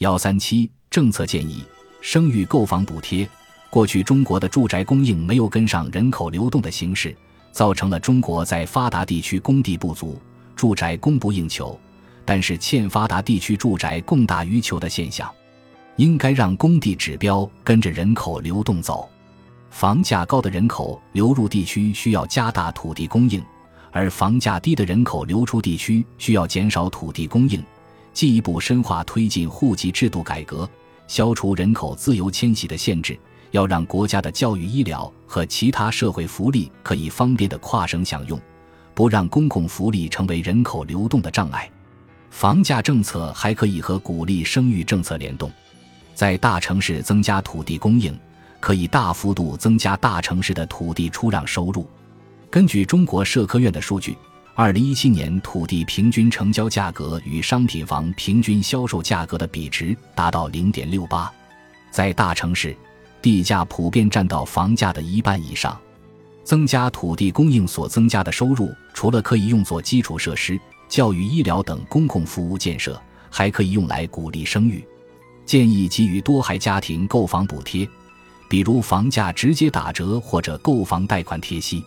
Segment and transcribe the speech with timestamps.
[0.00, 1.62] 幺三七政策建议：
[2.00, 3.28] 生育购房补贴。
[3.68, 7.14] 过去中国的住宅供应没有跟上人口流动的形势，
[7.52, 10.18] 造成了中国在发达地区供地不足，
[10.56, 11.78] 住宅供不应求，
[12.24, 15.30] 但是欠发达地区住宅供大于求的现象。
[15.96, 19.06] 应该让供地指标跟着人口流动走。
[19.68, 23.44] 房价高的人口流入地区需要加大土地供应，
[23.92, 27.62] 而房价低的人口流出地区需要减少土地供应。
[28.12, 30.68] 进一步深化推进户籍制度改革，
[31.06, 33.18] 消除人口自由迁徙的限制。
[33.52, 38.40] 要让国家的教育、医疗和其他社会福利可以方便的跨省享用，
[38.94, 41.68] 不让公共福利成为人口流动的障碍。
[42.30, 45.50] 房价政策还可以和鼓励生育政策联动，
[46.14, 48.16] 在大城市增加土地供应，
[48.60, 51.84] 可以大幅度增加大城市的土地出让收入。
[52.48, 54.16] 根据中国社科院的数据，
[54.60, 61.32] 二零一七年土地平均成交价格与商品房平均销售价格的比值达到零点六八，
[61.90, 62.76] 在大城市。
[63.22, 65.80] 地价普遍占到房价的一半以上，
[66.44, 74.84] 增加土地供应所增加的收入，除了可以用作基础设施、教育、医疗等公共服务建设，还可以用来鼓励生育。
[75.46, 77.88] 建议给予多孩家庭购房补贴，
[78.46, 81.82] 比如房价直接打折或者购房贷款贴息。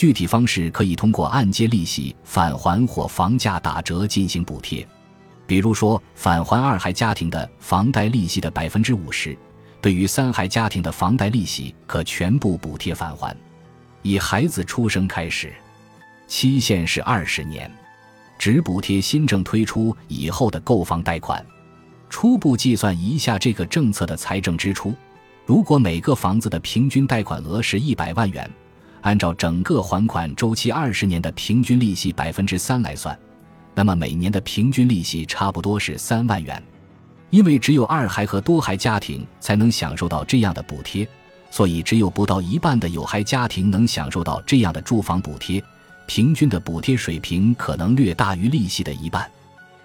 [0.00, 4.88] 具体方式可以通过按揭利息返还或房价打折进行补贴，
[5.46, 9.36] 比如说返还二孩家庭的房贷利息的百分之五十。
[9.78, 13.36] 对于三孩家庭的房贷利息可全部补贴返还，
[14.00, 15.52] 以孩子出生开始，
[16.26, 17.70] 期限是二十年，
[18.38, 21.44] 只补贴新政推出以后的购房贷款。
[22.08, 24.94] 初步计算一下这个政策的财政支出，
[25.44, 28.50] 如果每个房子的平均贷款额是一百万元，
[29.02, 33.18] 按照整个还款周期二十年的平均利息百分之三来算，
[33.74, 36.62] 那么每年的平均利息差不多是三万元。
[37.30, 41.08] 因为只有二孩和多孩家庭才能享受到这样的补贴，
[41.50, 45.62] 所以只有不到一半的有孩家庭能享受到这样的住房补贴，
[46.06, 49.30] 平均的补贴水平可能略大于利息的一半。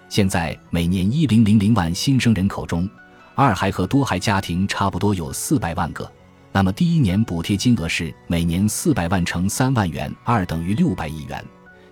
[0.08, 2.88] 现在每年一零零零万新生人口中，
[3.34, 6.10] 二孩和多孩家庭差不多有四百万个，
[6.56, 11.44] 那么第一年补贴金额是每年四百万乘三万元，二等于六百亿元，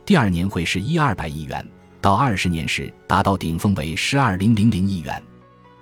[0.07, 1.63] 第二年会是一二百亿元，
[2.01, 5.23] 到二十年时达到顶峰为十二零零零亿元。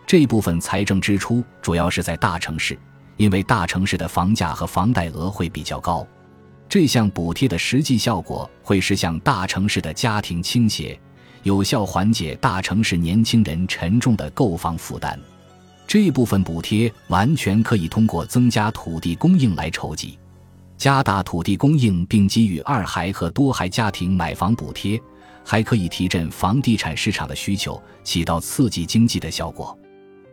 [0.04, 2.76] 这部分财政支出主要是在大城市，
[3.18, 6.04] 因为大城市的房价和房贷额会比较高。
[6.68, 10.98] 这项补贴的实际效果会是向大城市的家庭倾斜，
[11.44, 15.16] 有效缓解大城市年轻人沉重的购房负担。
[15.92, 20.18] 这部分补贴完全可以通过增加土地供应来筹集，
[20.78, 24.98] 加大土地供应并给予二孩和多孩家庭买房补贴，
[25.44, 29.78] 还可以提振房地产市场的需求，起到刺激经济的效果。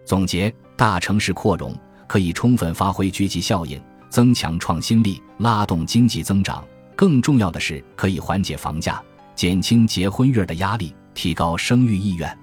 [0.06, 1.76] 总结：大城市扩容
[2.08, 3.78] 可以充分发挥聚集效应，
[4.09, 6.64] 增强创新力，拉动经济增长。
[6.96, 9.03] 更重要的是，可以缓解房价，
[9.36, 12.40] 减轻结婚月的压力，提高生育意愿。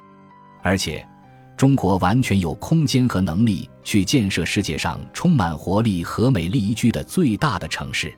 [0.62, 1.02] 而且，
[1.56, 8.12] 中国完全有空间和能力去建设世界上充满活力和美丽宜居的最大的城市。